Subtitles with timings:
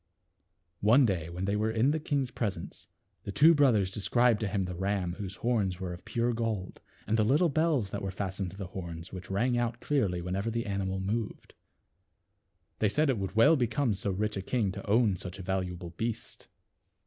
[0.79, 2.87] One day, when they were in the king's pres ence,
[3.21, 7.17] the two brothers described to him the ram whose horns were of pure gold, and
[7.17, 10.65] the little bells that were fastened to the horns, which rang out clearly whenever the
[10.65, 11.53] animal moved.
[12.79, 15.91] They said it would well become so rich a king to own such a valuable
[15.91, 16.47] beast.